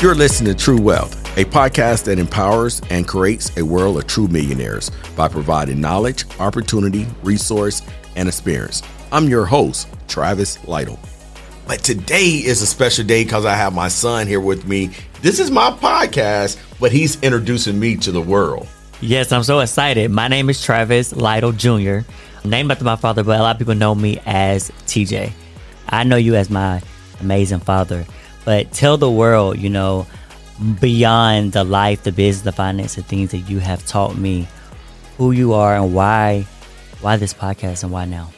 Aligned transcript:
You're 0.00 0.14
listening 0.14 0.54
to 0.54 0.64
True 0.64 0.80
Wealth, 0.80 1.36
a 1.36 1.44
podcast 1.44 2.04
that 2.04 2.20
empowers 2.20 2.80
and 2.88 3.08
creates 3.08 3.56
a 3.56 3.64
world 3.64 3.96
of 3.98 4.06
true 4.06 4.28
millionaires 4.28 4.92
by 5.16 5.26
providing 5.26 5.80
knowledge, 5.80 6.24
opportunity, 6.38 7.04
resource, 7.24 7.82
and 8.14 8.28
experience. 8.28 8.84
I'm 9.10 9.28
your 9.28 9.44
host, 9.44 9.88
Travis 10.06 10.64
Lytle. 10.68 11.00
But 11.66 11.82
today 11.82 12.28
is 12.28 12.62
a 12.62 12.66
special 12.66 13.04
day 13.04 13.24
because 13.24 13.44
I 13.44 13.56
have 13.56 13.74
my 13.74 13.88
son 13.88 14.28
here 14.28 14.38
with 14.38 14.68
me. 14.68 14.90
This 15.20 15.40
is 15.40 15.50
my 15.50 15.72
podcast, 15.72 16.58
but 16.78 16.92
he's 16.92 17.20
introducing 17.20 17.80
me 17.80 17.96
to 17.96 18.12
the 18.12 18.22
world. 18.22 18.68
Yes, 19.00 19.32
I'm 19.32 19.42
so 19.42 19.58
excited. 19.58 20.12
My 20.12 20.28
name 20.28 20.48
is 20.48 20.62
Travis 20.62 21.12
Lytle 21.12 21.50
Jr., 21.50 22.02
named 22.44 22.70
after 22.70 22.84
my 22.84 22.94
father, 22.94 23.24
but 23.24 23.40
a 23.40 23.42
lot 23.42 23.56
of 23.56 23.58
people 23.58 23.74
know 23.74 23.96
me 23.96 24.20
as 24.26 24.70
TJ. 24.86 25.32
I 25.88 26.04
know 26.04 26.14
you 26.14 26.36
as 26.36 26.50
my 26.50 26.82
amazing 27.20 27.58
father 27.58 28.06
but 28.48 28.72
tell 28.72 28.96
the 28.96 29.10
world, 29.10 29.58
you 29.58 29.68
know, 29.68 30.06
beyond 30.80 31.52
the 31.52 31.64
life, 31.64 32.04
the 32.04 32.12
business, 32.12 32.44
the 32.44 32.52
finance, 32.52 32.94
the 32.94 33.02
things 33.02 33.30
that 33.32 33.40
you 33.40 33.58
have 33.58 33.84
taught 33.84 34.16
me, 34.16 34.48
who 35.18 35.32
you 35.32 35.52
are 35.52 35.76
and 35.76 35.92
why, 35.92 36.46
why 37.02 37.18
this 37.18 37.34
podcast 37.34 37.82
and 37.82 37.92
why 37.92 38.06
now. 38.06 38.30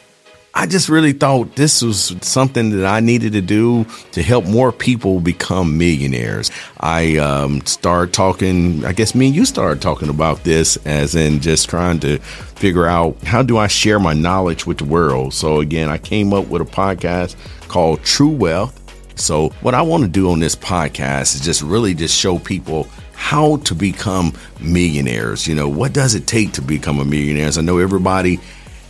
I 0.53 0.65
just 0.65 0.89
really 0.89 1.13
thought 1.13 1.55
this 1.55 1.81
was 1.81 2.13
something 2.19 2.71
that 2.71 2.85
I 2.85 2.99
needed 2.99 3.31
to 3.31 3.41
do 3.41 3.85
to 4.11 4.21
help 4.21 4.43
more 4.43 4.73
people 4.73 5.21
become 5.21 5.77
millionaires. 5.77 6.51
I 6.81 7.15
um, 7.15 7.65
started 7.65 8.13
talking, 8.13 8.83
I 8.83 8.91
guess 8.91 9.15
me 9.15 9.27
and 9.27 9.35
you 9.35 9.45
started 9.45 9.81
talking 9.81 10.09
about 10.09 10.43
this 10.43 10.75
as 10.85 11.15
in 11.15 11.39
just 11.39 11.69
trying 11.69 12.01
to 12.01 12.17
figure 12.17 12.85
out 12.85 13.17
how 13.23 13.43
do 13.43 13.57
I 13.57 13.67
share 13.67 13.97
my 13.97 14.11
knowledge 14.11 14.67
with 14.67 14.79
the 14.79 14.83
world. 14.83 15.33
So 15.33 15.61
again, 15.61 15.87
I 15.87 15.97
came 15.97 16.33
up 16.33 16.47
with 16.47 16.61
a 16.61 16.65
podcast 16.65 17.37
called 17.69 18.03
True 18.03 18.27
Wealth 18.27 18.80
so, 19.15 19.49
what 19.61 19.73
I 19.73 19.81
want 19.81 20.03
to 20.03 20.09
do 20.09 20.31
on 20.31 20.39
this 20.39 20.55
podcast 20.55 21.35
is 21.35 21.41
just 21.41 21.61
really 21.61 21.93
just 21.93 22.17
show 22.17 22.39
people 22.39 22.87
how 23.13 23.57
to 23.57 23.75
become 23.75 24.33
millionaires. 24.59 25.47
You 25.47 25.55
know, 25.55 25.69
what 25.69 25.93
does 25.93 26.15
it 26.15 26.27
take 26.27 26.53
to 26.53 26.61
become 26.61 26.99
a 26.99 27.05
millionaire? 27.05 27.47
As 27.47 27.57
I 27.57 27.61
know 27.61 27.77
everybody, 27.77 28.39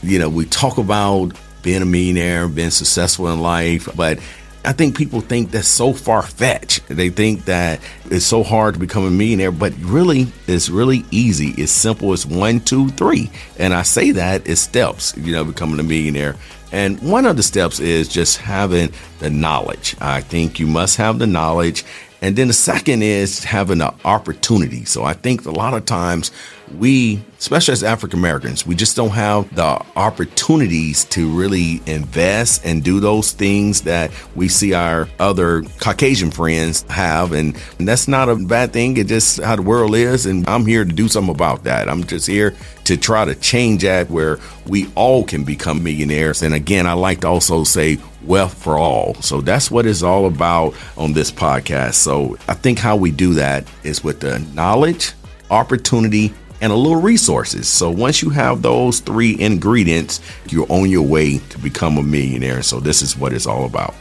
you 0.03 0.19
know, 0.19 0.29
we 0.29 0.45
talk 0.45 0.77
about 0.77 1.33
being 1.63 1.81
a 1.81 1.85
millionaire, 1.85 2.47
being 2.47 2.71
successful 2.71 3.27
in 3.29 3.41
life, 3.41 3.89
but 3.95 4.19
I 4.63 4.73
think 4.73 4.95
people 4.95 5.21
think 5.21 5.51
that's 5.51 5.67
so 5.67 5.91
far 5.91 6.21
fetched. 6.21 6.87
They 6.87 7.09
think 7.09 7.45
that 7.45 7.79
it's 8.05 8.25
so 8.25 8.43
hard 8.43 8.75
to 8.75 8.79
become 8.79 9.05
a 9.05 9.09
millionaire, 9.09 9.51
but 9.51 9.73
really, 9.79 10.27
it's 10.47 10.69
really 10.69 11.03
easy. 11.09 11.49
It's 11.57 11.71
simple 11.71 12.13
as 12.13 12.27
one, 12.27 12.59
two, 12.59 12.89
three. 12.89 13.31
And 13.57 13.73
I 13.73 13.81
say 13.81 14.11
that 14.11 14.47
it's 14.47 14.61
steps, 14.61 15.15
you 15.17 15.33
know, 15.33 15.43
becoming 15.43 15.79
a 15.79 15.83
millionaire. 15.83 16.35
And 16.71 17.01
one 17.01 17.25
of 17.25 17.37
the 17.37 17.43
steps 17.43 17.79
is 17.79 18.07
just 18.07 18.37
having 18.37 18.91
the 19.19 19.29
knowledge. 19.29 19.95
I 19.99 20.21
think 20.21 20.59
you 20.59 20.67
must 20.67 20.97
have 20.97 21.19
the 21.19 21.27
knowledge. 21.27 21.83
And 22.21 22.35
then 22.35 22.47
the 22.47 22.53
second 22.53 23.01
is 23.03 23.43
having 23.43 23.79
the 23.79 23.93
opportunity. 24.05 24.85
So 24.85 25.03
I 25.03 25.13
think 25.13 25.45
a 25.45 25.51
lot 25.51 25.73
of 25.73 25.85
times 25.85 26.31
we, 26.77 27.21
especially 27.39 27.73
as 27.73 27.83
African 27.83 28.19
Americans, 28.19 28.65
we 28.65 28.75
just 28.75 28.95
don't 28.95 29.11
have 29.11 29.53
the 29.55 29.83
opportunities 29.95 31.05
to 31.05 31.29
really 31.29 31.81
invest 31.85 32.65
and 32.65 32.83
do 32.83 32.99
those 32.99 33.31
things 33.31 33.81
that 33.81 34.11
we 34.35 34.47
see 34.47 34.73
our 34.73 35.07
other 35.19 35.63
Caucasian 35.79 36.31
friends 36.31 36.83
have. 36.89 37.31
And, 37.31 37.57
and 37.79 37.87
that's 37.87 38.07
not 38.07 38.29
a 38.29 38.35
bad 38.35 38.73
thing. 38.73 38.97
It's 38.97 39.09
just 39.09 39.41
how 39.41 39.55
the 39.55 39.61
world 39.61 39.95
is. 39.95 40.25
And 40.25 40.47
I'm 40.47 40.65
here 40.65 40.85
to 40.85 40.91
do 40.91 41.07
something 41.07 41.33
about 41.33 41.63
that. 41.63 41.89
I'm 41.89 42.03
just 42.03 42.27
here 42.27 42.55
to 42.85 42.97
try 42.97 43.25
to 43.25 43.35
change 43.35 43.83
that 43.83 44.09
where 44.09 44.39
we 44.67 44.91
all 44.95 45.23
can 45.23 45.43
become 45.43 45.83
millionaires. 45.83 46.41
And 46.41 46.53
again, 46.53 46.87
I 46.87 46.93
like 46.93 47.21
to 47.21 47.27
also 47.27 47.63
say 47.63 47.97
wealth 48.23 48.53
for 48.53 48.77
all. 48.77 49.15
So 49.15 49.41
that's 49.41 49.71
what 49.71 49.85
it's 49.85 50.03
all 50.03 50.25
about 50.25 50.75
on 50.97 51.13
this 51.13 51.31
podcast. 51.31 51.95
So 51.95 52.37
I 52.47 52.53
think 52.53 52.79
how 52.79 52.95
we 52.95 53.11
do 53.11 53.33
that 53.35 53.67
is 53.83 54.03
with 54.03 54.19
the 54.19 54.39
knowledge, 54.53 55.13
opportunity, 55.49 56.33
and 56.61 56.71
a 56.71 56.75
little 56.75 57.01
resources. 57.01 57.67
So 57.67 57.89
once 57.89 58.21
you 58.21 58.29
have 58.29 58.61
those 58.61 58.99
three 58.99 59.39
ingredients, 59.39 60.21
you're 60.49 60.71
on 60.71 60.89
your 60.89 61.05
way 61.05 61.39
to 61.39 61.59
become 61.59 61.97
a 61.97 62.03
millionaire. 62.03 62.61
So 62.61 62.79
this 62.79 63.01
is 63.01 63.17
what 63.17 63.33
it's 63.33 63.47
all 63.47 63.65
about. 63.65 63.95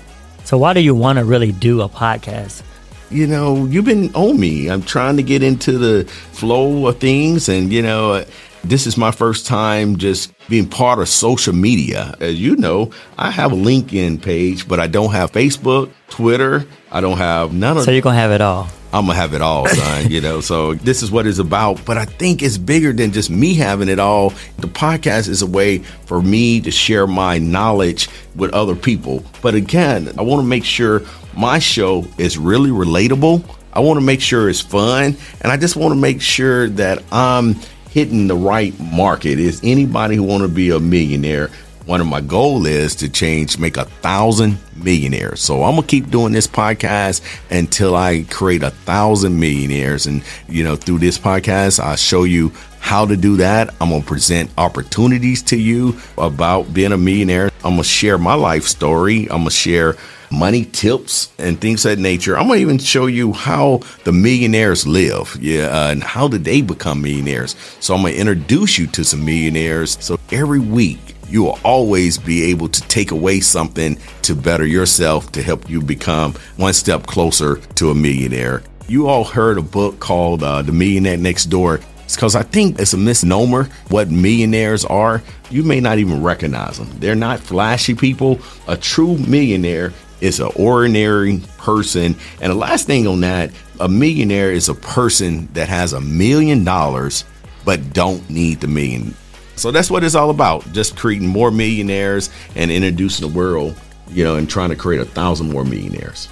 So 0.45 0.59
why 0.59 0.73
do 0.73 0.81
you 0.81 0.95
want 0.95 1.19
to 1.19 1.25
really 1.25 1.53
do 1.53 1.81
a 1.81 1.89
podcast? 1.89 2.63
You 3.11 3.27
know, 3.27 3.65
you've 3.65 3.87
been 3.87 4.15
on 4.15 4.39
me. 4.39 4.71
I'm 4.71 4.83
trying 4.83 5.17
to 5.17 5.23
get 5.23 5.43
into 5.43 5.79
the 5.79 6.05
flow 6.05 6.87
of 6.87 6.99
things 6.99 7.49
and 7.49 7.73
you 7.73 7.83
know, 7.83 8.25
this 8.63 8.87
is 8.87 8.97
my 8.97 9.11
first 9.11 9.47
time 9.47 9.97
just 9.97 10.33
being 10.49 10.69
part 10.69 10.99
of 10.99 11.09
social 11.09 11.55
media. 11.55 12.15
As 12.21 12.39
you 12.39 12.57
know, 12.57 12.91
I 13.17 13.31
have 13.31 13.53
a 13.53 13.57
LinkedIn 13.57 14.21
page, 14.21 14.69
but 14.69 14.79
I 14.79 14.87
don't 14.87 15.13
have 15.13 15.33
Facebook, 15.33 15.91
Twitter. 16.09 16.67
I 16.93 17.01
don't 17.01 17.17
have 17.17 17.55
none 17.55 17.79
of 17.79 17.85
So 17.85 17.91
you're 17.91 18.03
going 18.03 18.17
to 18.17 18.21
have 18.21 18.33
it 18.33 18.43
all. 18.43 18.69
I'm 18.93 19.07
gonna 19.07 19.15
have 19.15 19.35
it 19.35 19.43
all, 19.43 19.67
son. 19.69 20.11
you 20.11 20.21
know, 20.21 20.41
so 20.41 20.75
this 20.75 21.03
is 21.03 21.11
what 21.11 21.27
it's 21.27 21.39
about. 21.39 21.85
But 21.85 21.97
I 21.97 22.05
think 22.05 22.43
it's 22.43 22.59
bigger 22.59 22.93
than 22.93 23.13
just 23.13 23.31
me 23.31 23.55
having 23.55 23.89
it 23.89 23.99
all. 23.99 24.31
The 24.59 24.67
podcast 24.67 25.29
is 25.29 25.43
a 25.43 25.47
way 25.47 25.79
for 26.07 26.21
me 26.21 26.61
to 26.63 26.71
share 26.71 27.07
my 27.07 27.39
knowledge 27.39 28.09
with 28.35 28.53
other 28.53 28.75
people. 28.75 29.25
But 29.43 29.55
again, 29.55 30.13
I 30.19 30.23
want 30.23 30.43
to 30.43 30.47
make 30.47 30.65
sure 30.65 31.03
my 31.37 31.59
show 31.59 32.05
is 32.19 32.37
really 32.37 32.71
relatable. 32.71 33.45
I 33.73 33.81
want 33.81 34.01
to 34.01 34.05
make 34.05 34.21
sure 34.21 34.49
it's 34.51 34.61
fun, 34.61 35.17
and 35.43 35.53
I 35.53 35.57
just 35.57 35.77
want 35.77 35.93
to 35.95 36.01
make 36.01 36.21
sure 36.21 36.69
that 36.71 37.03
I'm 37.13 37.55
hitting 37.91 38.27
the 38.27 38.35
right 38.35 38.79
market. 38.81 39.39
Is 39.39 39.61
anybody 39.63 40.17
who 40.17 40.25
want 40.25 40.43
to 40.43 40.49
be 40.49 40.71
a 40.71 40.81
millionaire 40.81 41.51
one 41.91 42.01
of 42.01 42.07
my 42.07 42.21
goal 42.21 42.67
is 42.67 42.95
to 42.95 43.09
change, 43.09 43.59
make 43.59 43.77
a 43.77 43.85
thousand 43.85 44.57
millionaires. 44.77 45.41
So 45.41 45.65
I'm 45.65 45.75
gonna 45.75 45.89
keep 45.89 46.09
doing 46.09 46.33
this 46.33 46.47
podcast 46.47 47.21
until 47.51 47.97
I 47.97 48.25
create 48.31 48.63
a 48.63 48.71
thousand 48.71 49.41
millionaires. 49.41 50.07
And 50.07 50.23
you 50.49 50.63
know, 50.63 50.77
through 50.77 50.99
this 50.99 51.19
podcast, 51.19 51.81
I'll 51.81 51.97
show 51.97 52.23
you 52.23 52.53
how 52.79 53.07
to 53.07 53.17
do 53.17 53.39
that. 53.39 53.75
I'm 53.81 53.91
gonna 53.91 54.05
present 54.05 54.53
opportunities 54.57 55.43
to 55.51 55.57
you 55.57 55.99
about 56.17 56.73
being 56.73 56.93
a 56.93 56.97
millionaire. 56.97 57.51
I'm 57.65 57.73
gonna 57.73 57.83
share 57.83 58.19
my 58.19 58.35
life 58.35 58.69
story. 58.69 59.23
I'm 59.23 59.39
gonna 59.39 59.51
share 59.51 59.97
money 60.31 60.67
tips 60.67 61.33
and 61.39 61.61
things 61.61 61.85
of 61.85 61.97
that 61.97 62.01
nature. 62.01 62.39
I'm 62.39 62.47
gonna 62.47 62.61
even 62.61 62.79
show 62.79 63.07
you 63.07 63.33
how 63.33 63.81
the 64.05 64.13
millionaires 64.13 64.87
live, 64.87 65.37
yeah, 65.41 65.65
uh, 65.65 65.91
and 65.91 66.05
how 66.05 66.29
did 66.29 66.45
they 66.45 66.63
become 66.63 67.03
millionaires. 67.03 67.57
So 67.81 67.97
I'm 67.97 68.03
gonna 68.03 68.15
introduce 68.15 68.79
you 68.79 68.87
to 68.87 69.03
some 69.03 69.25
millionaires. 69.25 69.99
So 70.01 70.21
every 70.31 70.61
week 70.61 71.17
you 71.31 71.45
will 71.45 71.59
always 71.65 72.19
be 72.19 72.43
able 72.45 72.69
to 72.69 72.81
take 72.83 73.11
away 73.11 73.41
something 73.41 73.97
to 74.23 74.35
better 74.35 74.67
yourself 74.67 75.31
to 75.33 75.43
help 75.43 75.71
you 75.71 75.81
become 75.81 76.35
one 76.57 76.73
step 76.73 77.07
closer 77.07 77.57
to 77.77 77.91
a 77.91 77.95
millionaire. 77.95 78.63
You 78.89 79.09
all 79.09 79.25
heard 79.25 79.57
a 79.57 79.63
book 79.63 80.01
called 80.01 80.43
uh, 80.43 80.63
The 80.63 80.73
Millionaire 80.73 81.17
Next 81.17 81.47
Door. 81.47 81.81
It's 82.05 82.17
because 82.17 82.35
I 82.35 82.43
think 82.43 82.81
it's 82.81 82.93
a 82.93 82.99
misnomer 82.99 83.69
what 83.89 84.11
millionaires 84.11 84.85
are. 84.85 85.23
You 85.49 85.63
may 85.63 85.79
not 85.79 85.99
even 85.99 86.23
recognize 86.23 86.79
them. 86.79 86.91
They're 86.99 87.15
not 87.15 87.39
flashy 87.39 87.95
people. 87.95 88.41
A 88.67 88.77
true 88.77 89.17
millionaire 89.17 89.93
is 90.21 90.41
an 90.41 90.51
ordinary 90.57 91.41
person. 91.59 92.17
And 92.41 92.51
the 92.51 92.57
last 92.57 92.87
thing 92.89 93.07
on 93.07 93.21
that, 93.21 93.53
a 93.79 93.89
millionaire 93.89 94.51
is 94.51 94.69
a 94.69 94.75
person 94.75 95.49
that 95.53 95.69
has 95.69 95.93
a 95.93 96.01
million 96.01 96.65
dollars 96.65 97.25
but 97.65 97.93
don't 97.93 98.29
need 98.29 98.61
the 98.61 98.67
million. 98.67 99.15
So 99.61 99.71
that's 99.71 99.91
what 99.91 100.03
it's 100.03 100.15
all 100.15 100.31
about. 100.31 100.73
Just 100.73 100.97
creating 100.97 101.29
more 101.29 101.51
millionaires 101.51 102.31
and 102.57 102.71
introducing 102.71 103.29
the 103.29 103.37
world, 103.37 103.79
you 104.09 104.25
know, 104.25 104.37
and 104.37 104.49
trying 104.49 104.71
to 104.71 104.75
create 104.75 105.03
a 105.03 105.05
thousand 105.05 105.53
more 105.53 105.65
millionaires. 105.65 106.31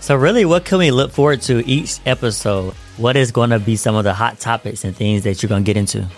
So 0.00 0.16
really, 0.16 0.46
what 0.46 0.64
can 0.64 0.78
we 0.78 0.90
look 0.90 1.12
forward 1.12 1.42
to 1.42 1.62
each 1.68 1.98
episode? 2.06 2.72
What 2.96 3.14
is 3.14 3.30
going 3.30 3.50
to 3.50 3.58
be 3.58 3.76
some 3.76 3.94
of 3.94 4.04
the 4.04 4.14
hot 4.14 4.40
topics 4.40 4.84
and 4.84 4.96
things 4.96 5.24
that 5.24 5.42
you're 5.42 5.48
going 5.48 5.64
to 5.64 5.66
get 5.66 5.76
into? 5.76 6.08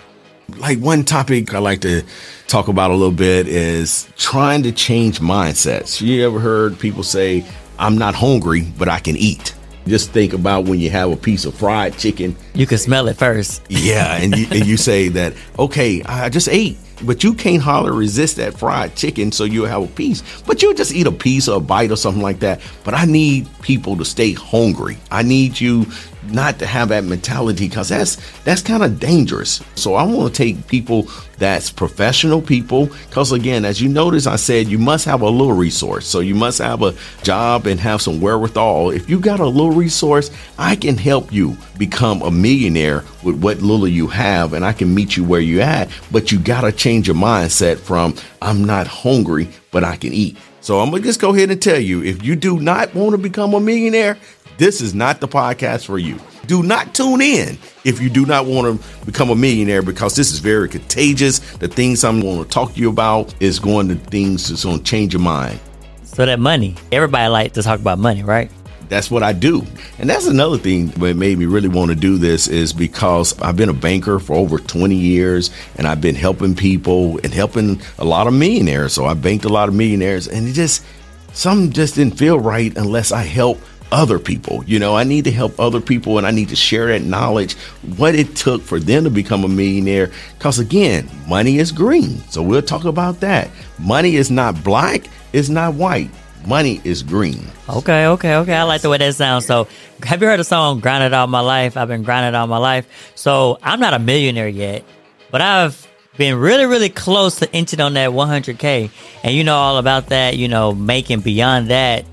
Like 0.55 0.79
one 0.79 1.03
topic 1.03 1.53
I 1.53 1.59
like 1.59 1.81
to 1.81 2.03
talk 2.47 2.69
about 2.69 2.91
a 2.91 2.95
little 2.95 3.11
bit 3.11 3.49
is 3.49 4.09
trying 4.15 4.63
to 4.63 4.71
change 4.71 5.19
mindsets. 5.19 5.99
You 5.99 6.25
ever 6.25 6.39
heard 6.39 6.79
people 6.79 7.03
say, 7.03 7.43
I'm 7.77 7.97
not 7.97 8.15
hungry, 8.15 8.61
but 8.77 8.87
I 8.87 8.99
can 8.99 9.17
eat? 9.17 9.55
Just 9.87 10.11
think 10.11 10.33
about 10.33 10.65
when 10.65 10.79
you 10.79 10.89
have 10.89 11.11
a 11.11 11.15
piece 11.15 11.45
of 11.45 11.55
fried 11.55 11.97
chicken. 11.97 12.35
You 12.53 12.67
can 12.67 12.77
smell 12.77 13.07
it 13.07 13.17
first. 13.17 13.63
Yeah, 13.69 14.15
and 14.15 14.37
you, 14.37 14.47
and 14.51 14.65
you 14.65 14.77
say 14.89 15.09
that, 15.09 15.33
okay, 15.57 16.03
I 16.03 16.29
just 16.29 16.49
ate, 16.49 16.77
but 17.03 17.23
you 17.23 17.33
can't 17.33 17.61
hardly 17.61 17.91
resist 17.91 18.37
that 18.37 18.57
fried 18.57 18.95
chicken, 18.95 19.31
so 19.31 19.45
you'll 19.45 19.67
have 19.67 19.83
a 19.83 19.87
piece. 19.87 20.21
But 20.41 20.61
you'll 20.61 20.73
just 20.73 20.93
eat 20.93 21.07
a 21.07 21.11
piece 21.11 21.47
or 21.47 21.57
a 21.57 21.61
bite 21.61 21.91
or 21.91 21.97
something 21.97 22.21
like 22.21 22.39
that. 22.39 22.61
But 22.83 22.93
I 22.93 23.05
need 23.05 23.47
people 23.61 23.97
to 23.97 24.05
stay 24.05 24.33
hungry. 24.33 24.97
I 25.09 25.23
need 25.23 25.59
you 25.59 25.85
not 26.23 26.59
to 26.59 26.65
have 26.65 26.89
that 26.89 27.03
mentality 27.03 27.67
because 27.67 27.89
that's 27.89 28.17
that's 28.41 28.61
kind 28.61 28.83
of 28.83 28.99
dangerous. 28.99 29.61
So 29.75 29.95
I 29.95 30.03
want 30.03 30.33
to 30.33 30.37
take 30.37 30.67
people 30.67 31.07
that's 31.37 31.71
professional 31.71 32.41
people 32.41 32.87
because 33.07 33.31
again, 33.31 33.65
as 33.65 33.81
you 33.81 33.89
notice, 33.89 34.27
I 34.27 34.35
said 34.35 34.67
you 34.67 34.77
must 34.77 35.05
have 35.05 35.21
a 35.21 35.29
little 35.29 35.53
resource. 35.53 36.05
So 36.05 36.19
you 36.19 36.35
must 36.35 36.59
have 36.59 36.83
a 36.83 36.93
job 37.23 37.65
and 37.65 37.79
have 37.79 38.01
some 38.01 38.19
wherewithal. 38.19 38.91
If 38.91 39.09
you 39.09 39.19
got 39.19 39.39
a 39.39 39.47
little 39.47 39.71
resource, 39.71 40.31
I 40.57 40.75
can 40.75 40.97
help 40.97 41.31
you 41.31 41.57
become 41.77 42.21
a 42.21 42.31
millionaire 42.31 43.03
with 43.23 43.41
what 43.41 43.61
little 43.61 43.87
you 43.87 44.07
have, 44.07 44.53
and 44.53 44.65
I 44.65 44.73
can 44.73 44.93
meet 44.93 45.15
you 45.15 45.23
where 45.23 45.41
you 45.41 45.61
at. 45.61 45.89
But 46.11 46.31
you 46.31 46.39
gotta 46.39 46.71
change 46.71 47.07
your 47.07 47.15
mindset 47.15 47.77
from 47.77 48.15
I'm 48.41 48.65
not 48.65 48.87
hungry, 48.87 49.49
but 49.71 49.83
I 49.83 49.95
can 49.95 50.13
eat. 50.13 50.37
So 50.61 50.79
I'm 50.79 50.91
gonna 50.91 51.03
just 51.03 51.21
go 51.21 51.33
ahead 51.33 51.51
and 51.51 51.61
tell 51.61 51.79
you 51.79 52.03
if 52.03 52.23
you 52.23 52.35
do 52.35 52.59
not 52.59 52.93
want 52.93 53.11
to 53.11 53.17
become 53.17 53.53
a 53.53 53.59
millionaire, 53.59 54.17
this 54.59 54.81
is 54.81 54.93
not 54.93 55.21
the 55.21 55.27
podcast 55.27 55.85
for 55.85 55.97
you. 55.97 56.19
Do 56.45 56.61
not 56.63 56.93
tune 56.93 57.21
in 57.21 57.57
if 57.85 58.01
you 58.01 58.09
do 58.09 58.25
not 58.25 58.45
want 58.45 58.81
to 58.81 59.05
become 59.05 59.29
a 59.29 59.35
millionaire 59.35 59.81
because 59.81 60.17
this 60.17 60.33
is 60.33 60.39
very 60.39 60.67
contagious. 60.67 61.39
The 61.39 61.69
things 61.69 62.03
I'm 62.03 62.19
going 62.19 62.43
to 62.43 62.49
talk 62.49 62.73
to 62.73 62.79
you 62.79 62.89
about 62.89 63.33
is 63.39 63.57
going 63.57 63.87
to 63.87 63.95
things 63.95 64.49
that's 64.49 64.65
going 64.65 64.79
to 64.79 64.83
change 64.83 65.13
your 65.13 65.21
mind. 65.21 65.61
So 66.03 66.25
that 66.25 66.39
money, 66.41 66.75
everybody 66.91 67.29
like 67.29 67.53
to 67.53 67.63
talk 67.63 67.79
about 67.79 67.99
money, 67.99 68.21
right? 68.21 68.51
That's 68.89 69.09
what 69.09 69.23
I 69.23 69.31
do. 69.31 69.65
And 69.97 70.09
that's 70.09 70.27
another 70.27 70.57
thing 70.57 70.87
that 70.87 71.15
made 71.15 71.37
me 71.37 71.45
really 71.45 71.69
want 71.69 71.91
to 71.91 71.95
do 71.95 72.17
this 72.17 72.49
is 72.49 72.73
because 72.73 73.39
I've 73.39 73.55
been 73.55 73.69
a 73.69 73.73
banker 73.73 74.19
for 74.19 74.35
over 74.35 74.57
20 74.57 74.93
years 74.93 75.51
and 75.77 75.87
I've 75.87 76.01
been 76.01 76.15
helping 76.15 76.53
people 76.53 77.17
and 77.23 77.33
helping 77.33 77.79
a 77.97 78.03
lot 78.03 78.27
of 78.27 78.33
millionaires. 78.33 78.91
So 78.91 79.05
I 79.05 79.13
banked 79.13 79.45
a 79.45 79.49
lot 79.49 79.69
of 79.69 79.75
millionaires 79.75 80.27
and 80.27 80.49
it 80.49 80.53
just, 80.53 80.83
some 81.31 81.71
just 81.71 81.95
didn't 81.95 82.17
feel 82.17 82.39
right 82.39 82.75
unless 82.75 83.13
I 83.13 83.21
help 83.21 83.59
other 83.91 84.19
people. 84.19 84.63
You 84.65 84.79
know, 84.79 84.95
I 84.95 85.03
need 85.03 85.25
to 85.25 85.31
help 85.31 85.59
other 85.59 85.81
people 85.81 86.17
and 86.17 86.27
I 86.27 86.31
need 86.31 86.49
to 86.49 86.55
share 86.55 86.87
that 86.87 87.01
knowledge, 87.01 87.55
what 87.97 88.15
it 88.15 88.35
took 88.35 88.61
for 88.61 88.79
them 88.79 89.03
to 89.03 89.09
become 89.09 89.43
a 89.43 89.47
millionaire. 89.47 90.11
Because 90.37 90.59
again, 90.59 91.09
money 91.27 91.57
is 91.57 91.71
green. 91.71 92.17
So 92.29 92.41
we'll 92.41 92.61
talk 92.61 92.85
about 92.85 93.19
that. 93.21 93.49
Money 93.79 94.15
is 94.15 94.29
not 94.31 94.63
black, 94.63 95.07
it's 95.33 95.49
not 95.49 95.75
white. 95.75 96.09
Money 96.47 96.79
is 96.85 97.03
green. 97.03 97.45
Okay, 97.67 98.07
okay, 98.07 98.35
okay. 98.35 98.53
I 98.53 98.63
like 98.63 98.81
the 98.81 98.89
way 98.89 98.97
that 98.97 99.13
sounds. 99.13 99.45
So, 99.45 99.67
have 100.03 100.21
you 100.21 100.27
heard 100.27 100.39
the 100.39 100.45
song 100.45 100.79
Grinded 100.79 101.13
All 101.13 101.27
My 101.27 101.41
Life? 101.41 101.75
I've 101.75 101.89
been 101.89 102.01
grinding 102.01 102.33
all 102.33 102.47
my 102.47 102.57
life. 102.57 103.11
So, 103.15 103.59
I'm 103.61 103.81
not 103.81 103.93
a 103.93 103.99
millionaire 103.99 104.47
yet, 104.47 104.85
but 105.31 105.41
I've 105.41 105.85
been 106.17 106.37
really, 106.37 106.65
really 106.65 106.89
close 106.89 107.39
to 107.39 107.53
inching 107.53 107.81
on 107.81 107.93
that 107.95 108.11
100K. 108.11 108.89
And 109.23 109.35
you 109.35 109.43
know 109.43 109.55
all 109.55 109.77
about 109.77 110.07
that, 110.07 110.37
you 110.37 110.47
know, 110.47 110.73
making 110.73 111.19
beyond 111.19 111.69
that 111.71 112.05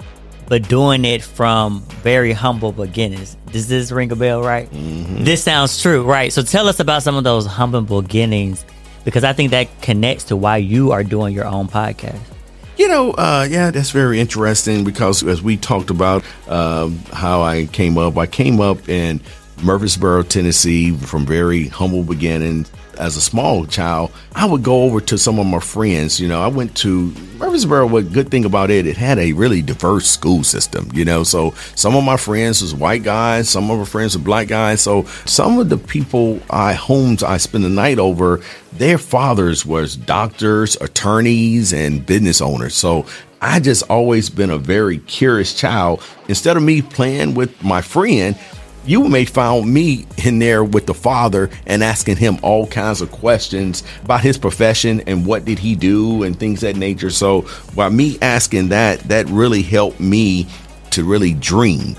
but 0.48 0.68
doing 0.68 1.04
it 1.04 1.22
from 1.22 1.80
very 2.02 2.32
humble 2.32 2.72
beginnings. 2.72 3.36
Does 3.52 3.68
this 3.68 3.90
ring 3.90 4.12
a 4.12 4.16
bell, 4.16 4.42
right? 4.42 4.70
Mm-hmm. 4.70 5.24
This 5.24 5.42
sounds 5.42 5.80
true, 5.80 6.04
right? 6.04 6.32
So 6.32 6.42
tell 6.42 6.68
us 6.68 6.80
about 6.80 7.02
some 7.02 7.16
of 7.16 7.24
those 7.24 7.46
humble 7.46 8.02
beginnings 8.02 8.64
because 9.04 9.24
I 9.24 9.32
think 9.32 9.50
that 9.52 9.82
connects 9.82 10.24
to 10.24 10.36
why 10.36 10.58
you 10.58 10.92
are 10.92 11.04
doing 11.04 11.34
your 11.34 11.46
own 11.46 11.68
podcast. 11.68 12.18
You 12.76 12.88
know, 12.88 13.12
uh, 13.12 13.46
yeah, 13.48 13.70
that's 13.70 13.90
very 13.90 14.20
interesting 14.20 14.84
because 14.84 15.22
as 15.22 15.42
we 15.42 15.56
talked 15.56 15.90
about 15.90 16.24
um, 16.46 16.98
how 17.12 17.40
I 17.42 17.66
came 17.66 17.96
up, 17.96 18.18
I 18.18 18.26
came 18.26 18.60
up 18.60 18.88
in 18.88 19.20
Murfreesboro, 19.62 20.24
Tennessee, 20.24 20.92
from 20.92 21.24
very 21.24 21.68
humble 21.68 22.02
beginnings 22.02 22.70
as 22.98 23.16
a 23.16 23.20
small 23.20 23.66
child, 23.66 24.12
I 24.34 24.46
would 24.46 24.62
go 24.62 24.82
over 24.82 25.00
to 25.00 25.18
some 25.18 25.38
of 25.38 25.46
my 25.46 25.60
friends. 25.60 26.20
You 26.20 26.28
know, 26.28 26.42
I 26.42 26.48
went 26.48 26.76
to 26.78 27.12
Murfreesboro. 27.38 27.86
What 27.86 28.12
good 28.12 28.30
thing 28.30 28.44
about 28.44 28.70
it? 28.70 28.86
It 28.86 28.96
had 28.96 29.18
a 29.18 29.32
really 29.32 29.62
diverse 29.62 30.08
school 30.08 30.44
system. 30.44 30.88
You 30.92 31.04
know, 31.04 31.24
so 31.24 31.52
some 31.74 31.94
of 31.96 32.04
my 32.04 32.16
friends 32.16 32.62
was 32.62 32.74
white 32.74 33.02
guys, 33.02 33.48
some 33.48 33.70
of 33.70 33.78
my 33.78 33.84
friends 33.84 34.16
were 34.16 34.24
black 34.24 34.48
guys. 34.48 34.80
So 34.80 35.04
some 35.24 35.58
of 35.58 35.68
the 35.68 35.78
people 35.78 36.40
I 36.50 36.72
homes 36.72 37.22
I 37.22 37.36
spent 37.36 37.64
the 37.64 37.70
night 37.70 37.98
over, 37.98 38.40
their 38.72 38.98
fathers 38.98 39.64
was 39.64 39.96
doctors, 39.96 40.76
attorneys, 40.76 41.72
and 41.72 42.04
business 42.04 42.40
owners. 42.40 42.74
So 42.74 43.06
I 43.40 43.60
just 43.60 43.82
always 43.90 44.30
been 44.30 44.50
a 44.50 44.58
very 44.58 44.98
curious 44.98 45.54
child. 45.54 46.02
Instead 46.28 46.56
of 46.56 46.62
me 46.62 46.82
playing 46.82 47.34
with 47.34 47.62
my 47.62 47.82
friend, 47.82 48.38
you 48.86 49.08
may 49.08 49.24
find 49.24 49.72
me 49.72 50.06
in 50.24 50.38
there 50.38 50.62
with 50.62 50.86
the 50.86 50.94
father 50.94 51.50
and 51.66 51.82
asking 51.82 52.16
him 52.16 52.38
all 52.42 52.66
kinds 52.66 53.00
of 53.00 53.10
questions 53.10 53.82
about 54.04 54.20
his 54.20 54.38
profession 54.38 55.00
and 55.06 55.26
what 55.26 55.44
did 55.44 55.58
he 55.58 55.74
do 55.74 56.22
and 56.22 56.38
things 56.38 56.60
that 56.60 56.76
nature. 56.76 57.10
So 57.10 57.48
by 57.74 57.88
me 57.88 58.18
asking 58.22 58.68
that, 58.68 59.00
that 59.00 59.26
really 59.26 59.62
helped 59.62 60.00
me 60.00 60.46
to 60.92 61.04
really 61.04 61.34
dream. 61.34 61.96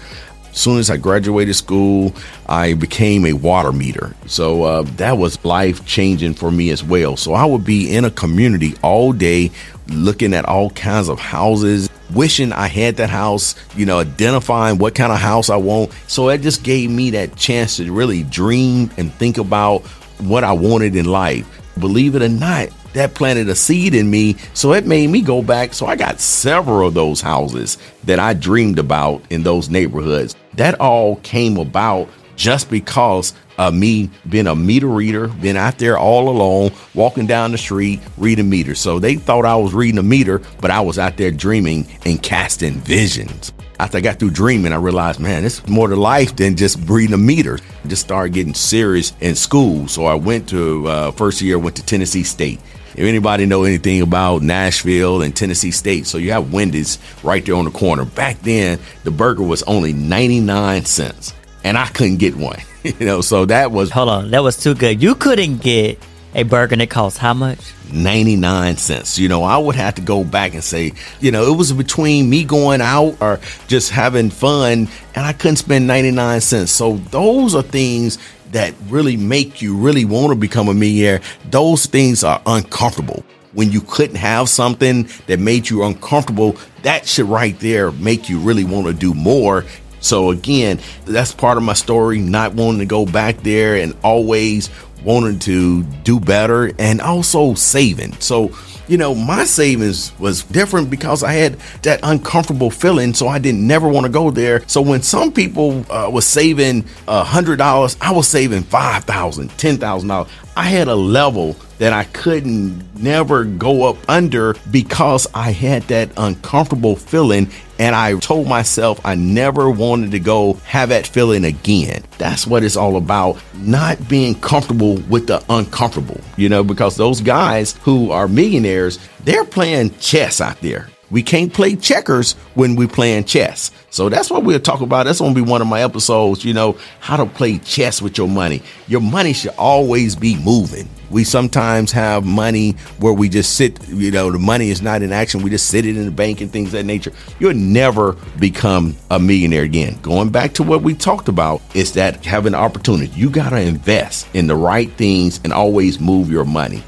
As 0.51 0.61
soon 0.61 0.79
as 0.79 0.89
I 0.89 0.97
graduated 0.97 1.55
school, 1.55 2.15
I 2.47 2.73
became 2.73 3.27
a 3.27 3.33
water 3.33 3.71
meter. 3.71 4.15
So 4.25 4.63
uh, 4.63 4.81
that 4.95 5.17
was 5.19 5.43
life 5.45 5.85
changing 5.85 6.33
for 6.33 6.51
me 6.51 6.71
as 6.71 6.83
well. 6.83 7.15
So 7.15 7.33
I 7.33 7.45
would 7.45 7.63
be 7.63 7.93
in 7.93 8.05
a 8.05 8.11
community 8.11 8.75
all 8.81 9.13
day 9.13 9.51
looking 9.87 10.33
at 10.33 10.45
all 10.45 10.71
kinds 10.71 11.09
of 11.09 11.19
houses, 11.19 11.86
wishing 12.13 12.53
I 12.53 12.67
had 12.67 12.97
that 12.97 13.09
house, 13.09 13.55
you 13.75 13.85
know, 13.85 13.99
identifying 13.99 14.77
what 14.77 14.95
kind 14.95 15.11
of 15.11 15.19
house 15.19 15.49
I 15.49 15.57
want. 15.57 15.91
So 16.07 16.29
it 16.29 16.41
just 16.41 16.63
gave 16.63 16.89
me 16.89 17.11
that 17.11 17.35
chance 17.35 17.77
to 17.77 17.91
really 17.91 18.23
dream 18.23 18.91
and 18.97 19.13
think 19.13 19.37
about 19.37 19.81
what 20.19 20.43
I 20.43 20.53
wanted 20.53 20.95
in 20.95 21.05
life. 21.05 21.45
Believe 21.79 22.15
it 22.15 22.21
or 22.21 22.29
not, 22.29 22.69
that 22.93 23.13
planted 23.13 23.49
a 23.49 23.55
seed 23.55 23.93
in 23.93 24.09
me. 24.09 24.35
So 24.53 24.73
it 24.73 24.85
made 24.85 25.09
me 25.09 25.21
go 25.21 25.41
back. 25.41 25.73
So 25.73 25.85
I 25.85 25.95
got 25.95 26.19
several 26.19 26.87
of 26.87 26.93
those 26.93 27.21
houses 27.21 27.77
that 28.05 28.19
I 28.19 28.33
dreamed 28.33 28.79
about 28.79 29.21
in 29.29 29.43
those 29.43 29.69
neighborhoods. 29.69 30.35
That 30.55 30.79
all 30.79 31.17
came 31.17 31.57
about 31.57 32.09
just 32.37 32.69
because 32.69 33.33
of 33.57 33.73
me 33.73 34.09
being 34.29 34.47
a 34.47 34.55
meter 34.55 34.87
reader, 34.87 35.27
being 35.27 35.57
out 35.57 35.79
there 35.79 35.97
all 35.97 36.29
alone, 36.29 36.71
walking 36.93 37.27
down 37.27 37.51
the 37.51 37.57
street, 37.57 37.99
reading 38.17 38.49
meters. 38.49 38.79
So 38.79 38.99
they 38.99 39.15
thought 39.15 39.43
I 39.43 39.55
was 39.57 39.73
reading 39.73 39.97
a 39.97 40.03
meter, 40.03 40.41
but 40.61 40.71
I 40.71 40.79
was 40.79 40.97
out 40.97 41.17
there 41.17 41.31
dreaming 41.31 41.87
and 42.05 42.21
casting 42.21 42.75
visions. 42.75 43.51
After 43.79 43.97
I 43.97 44.01
got 44.01 44.19
through 44.19 44.31
dreaming, 44.31 44.73
I 44.73 44.77
realized, 44.77 45.19
man, 45.19 45.43
it's 45.45 45.67
more 45.67 45.87
to 45.87 45.95
life 45.95 46.35
than 46.35 46.55
just 46.55 46.79
reading 46.87 47.13
a 47.13 47.17
meter. 47.17 47.59
I 47.83 47.87
just 47.87 48.03
started 48.03 48.33
getting 48.33 48.53
serious 48.53 49.13
in 49.19 49.35
school. 49.35 49.87
So 49.87 50.05
I 50.05 50.15
went 50.15 50.49
to, 50.49 50.87
uh, 50.87 51.11
first 51.11 51.41
year, 51.41 51.59
went 51.59 51.75
to 51.75 51.85
Tennessee 51.85 52.23
State. 52.23 52.59
If 52.93 53.03
anybody 53.03 53.45
know 53.45 53.63
anything 53.63 54.01
about 54.01 54.41
Nashville 54.41 55.21
and 55.21 55.35
Tennessee 55.35 55.69
State, 55.69 56.07
so 56.07 56.17
you 56.17 56.31
have 56.31 56.51
Wendy's 56.51 56.97
right 57.21 57.45
there 57.45 57.53
on 57.53 57.65
the 57.65 57.71
corner. 57.71 58.05
Back 58.05 58.41
then, 58.41 58.79
the 59.03 59.11
burger 59.11 59.43
was 59.43 59.61
only 59.63 59.93
99 59.93 60.85
cents 60.85 61.33
and 61.67 61.77
I 61.77 61.87
couldn't 61.87 62.17
get 62.17 62.35
one. 62.35 62.59
you 62.83 63.05
know, 63.05 63.21
so 63.21 63.45
that 63.45 63.71
was 63.71 63.91
hold 63.91 64.09
on, 64.09 64.31
that 64.31 64.41
was 64.41 64.57
too 64.57 64.73
good. 64.73 65.01
You 65.01 65.15
couldn't 65.15 65.57
get 65.57 65.99
a 66.33 66.43
burger 66.43 66.75
that 66.75 66.89
cost 66.89 67.17
how 67.17 67.33
much? 67.33 67.59
99 67.91 68.77
cents. 68.77 69.19
You 69.19 69.27
know, 69.27 69.43
I 69.43 69.57
would 69.57 69.75
have 69.75 69.95
to 69.95 70.01
go 70.01 70.23
back 70.23 70.53
and 70.53 70.63
say, 70.63 70.93
you 71.19 71.31
know, 71.31 71.51
it 71.51 71.57
was 71.57 71.73
between 71.73 72.29
me 72.29 72.43
going 72.43 72.79
out 72.79 73.17
or 73.21 73.39
just 73.67 73.91
having 73.91 74.29
fun, 74.29 74.87
and 75.15 75.25
I 75.25 75.33
couldn't 75.33 75.57
spend 75.57 75.87
99 75.87 76.41
cents. 76.41 76.71
So 76.71 76.97
those 76.97 77.53
are 77.53 77.63
things 77.63 78.17
that 78.51 78.73
really 78.87 79.17
make 79.17 79.61
you 79.61 79.75
really 79.75 80.05
want 80.05 80.29
to 80.29 80.35
become 80.35 80.69
a 80.69 80.73
millionaire. 80.73 81.21
Those 81.49 81.85
things 81.85 82.23
are 82.23 82.41
uncomfortable. 82.45 83.23
When 83.53 83.71
you 83.71 83.81
couldn't 83.81 84.17
have 84.17 84.47
something 84.49 85.09
that 85.25 85.39
made 85.39 85.69
you 85.69 85.83
uncomfortable, 85.83 86.55
that 86.83 87.07
should 87.07 87.25
right 87.25 87.59
there 87.59 87.91
make 87.93 88.29
you 88.29 88.39
really 88.39 88.63
want 88.63 88.85
to 88.85 88.93
do 88.93 89.13
more 89.13 89.65
so 90.07 90.31
again, 90.31 90.79
that's 91.05 91.33
part 91.33 91.57
of 91.57 91.63
my 91.63 91.73
story, 91.73 92.19
not 92.19 92.53
wanting 92.53 92.79
to 92.79 92.85
go 92.85 93.05
back 93.05 93.43
there 93.43 93.75
and 93.75 93.93
always 94.03 94.69
wanting 95.03 95.39
to 95.39 95.83
do 95.83 96.19
better 96.19 96.71
and 96.79 97.01
also 97.01 97.53
saving. 97.53 98.13
So, 98.19 98.51
you 98.87 98.97
know, 98.97 99.13
my 99.13 99.43
savings 99.43 100.17
was 100.19 100.43
different 100.43 100.89
because 100.89 101.23
I 101.23 101.33
had 101.33 101.59
that 101.83 101.99
uncomfortable 102.03 102.71
feeling. 102.71 103.13
So 103.13 103.27
I 103.27 103.39
didn't 103.39 103.65
never 103.65 103.87
want 103.87 104.05
to 104.05 104.11
go 104.11 104.31
there. 104.31 104.67
So 104.67 104.81
when 104.81 105.01
some 105.01 105.31
people 105.31 105.85
uh, 105.91 106.09
was 106.09 106.25
saving 106.25 106.85
a 107.07 107.23
hundred 107.23 107.57
dollars, 107.57 107.97
I 107.99 108.11
was 108.11 108.27
saving 108.27 108.63
five 108.63 109.03
thousand, 109.03 109.49
ten 109.57 109.77
thousand 109.77 110.09
dollars. 110.09 110.29
I 110.55 110.63
had 110.63 110.87
a 110.87 110.95
level 110.95 111.55
that 111.77 111.93
I 111.93 112.05
couldn't 112.05 112.95
never 112.99 113.43
go 113.43 113.87
up 113.89 113.97
under 114.09 114.55
because 114.71 115.27
I 115.33 115.51
had 115.51 115.83
that 115.83 116.09
uncomfortable 116.17 116.95
feeling. 116.95 117.49
And 117.77 117.95
I 117.95 118.17
told 118.17 118.47
myself 118.47 118.99
I 119.05 119.13
never 119.13 119.69
wanted 119.69 120.11
to 120.11 120.19
go 120.19 120.53
have 120.65 120.89
that 120.89 121.05
feeling 121.05 121.45
again. 121.45 122.03
That's 122.17 122.47
what 122.47 122.63
it's 122.63 122.75
all 122.75 122.97
about. 122.97 123.41
Not 123.55 124.07
being 124.07 124.35
comfortable 124.35 124.95
with 125.09 125.27
the 125.27 125.43
uncomfortable, 125.49 126.19
you 126.35 126.49
know, 126.49 126.63
because 126.63 126.97
those 126.97 127.21
guys 127.21 127.73
who 127.83 128.11
are 128.11 128.27
millionaires, 128.27 128.99
they're 129.23 129.45
playing 129.45 129.97
chess 129.99 130.41
out 130.41 130.59
there. 130.61 130.89
We 131.09 131.23
can't 131.23 131.53
play 131.53 131.75
checkers 131.75 132.33
when 132.55 132.75
we're 132.75 132.89
playing 132.89 133.25
chess. 133.25 133.71
So 133.91 134.09
that's 134.09 134.29
what 134.29 134.43
we'll 134.43 134.59
talk 134.59 134.81
about. 134.81 135.05
That's 135.05 135.19
going 135.19 135.33
to 135.33 135.41
be 135.41 135.49
one 135.49 135.61
of 135.61 135.67
my 135.67 135.81
episodes, 135.81 136.43
you 136.43 136.53
know, 136.53 136.77
how 136.99 137.17
to 137.17 137.25
play 137.25 137.59
chess 137.59 138.01
with 138.01 138.17
your 138.17 138.27
money. 138.27 138.61
Your 138.87 139.01
money 139.01 139.31
should 139.33 139.55
always 139.57 140.15
be 140.15 140.37
moving. 140.37 140.89
We 141.09 141.23
sometimes 141.23 141.91
have 141.93 142.25
money 142.25 142.71
where 142.99 143.13
we 143.13 143.29
just 143.29 143.55
sit, 143.55 143.87
you 143.87 144.11
know, 144.11 144.31
the 144.31 144.39
money 144.39 144.69
is 144.69 144.81
not 144.81 145.01
in 145.01 145.13
action. 145.13 145.41
We 145.41 145.49
just 145.49 145.67
sit 145.67 145.85
it 145.85 145.95
in 145.95 146.05
the 146.05 146.11
bank 146.11 146.41
and 146.41 146.51
things 146.51 146.67
of 146.67 146.73
that 146.73 146.85
nature. 146.85 147.13
You'll 147.39 147.53
never 147.53 148.13
become 148.39 148.95
a 149.09 149.19
millionaire 149.19 149.63
again. 149.63 149.99
Going 150.01 150.29
back 150.29 150.53
to 150.55 150.63
what 150.63 150.81
we 150.81 150.93
talked 150.93 151.29
about, 151.29 151.61
is 151.73 151.93
that 151.93 152.25
having 152.25 152.53
an 152.53 152.59
opportunity. 152.59 153.11
You 153.13 153.29
got 153.29 153.49
to 153.49 153.59
invest 153.59 154.27
in 154.33 154.47
the 154.47 154.55
right 154.55 154.91
things 154.91 155.39
and 155.43 155.53
always 155.53 155.99
move 155.99 156.29
your 156.29 156.45
money. 156.45 156.83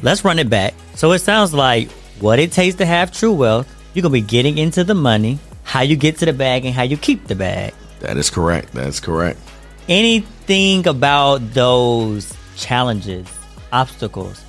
Let's 0.00 0.24
run 0.24 0.38
it 0.38 0.48
back. 0.48 0.74
So 0.94 1.12
it 1.12 1.18
sounds 1.18 1.52
like 1.52 1.90
what 2.20 2.38
it 2.38 2.52
takes 2.52 2.76
to 2.76 2.86
have 2.86 3.12
true 3.12 3.32
wealth, 3.32 3.68
you're 3.94 4.02
going 4.02 4.12
to 4.12 4.20
be 4.20 4.26
getting 4.26 4.58
into 4.58 4.84
the 4.84 4.94
money, 4.94 5.38
how 5.64 5.82
you 5.82 5.96
get 5.96 6.18
to 6.18 6.24
the 6.24 6.32
bag, 6.32 6.64
and 6.64 6.74
how 6.74 6.82
you 6.82 6.96
keep 6.96 7.26
the 7.26 7.34
bag. 7.34 7.74
That 8.00 8.16
is 8.16 8.30
correct. 8.30 8.72
That's 8.72 9.00
correct. 9.00 9.40
Anything 9.88 10.86
about 10.86 11.38
those 11.52 12.32
challenges 12.56 13.28
obstacles. 13.72 14.44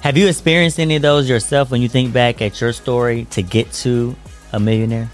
Have 0.00 0.16
you 0.16 0.28
experienced 0.28 0.78
any 0.78 0.96
of 0.96 1.02
those 1.02 1.28
yourself 1.28 1.70
when 1.70 1.82
you 1.82 1.88
think 1.88 2.12
back 2.12 2.40
at 2.40 2.60
your 2.60 2.72
story 2.72 3.24
to 3.30 3.42
get 3.42 3.72
to 3.72 4.14
a 4.52 4.60
millionaire? 4.60 5.10